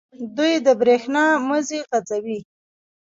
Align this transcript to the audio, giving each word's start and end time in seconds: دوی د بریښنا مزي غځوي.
دوی 0.37 0.53
د 0.65 0.67
بریښنا 0.79 1.25
مزي 1.47 1.79
غځوي. 1.89 2.39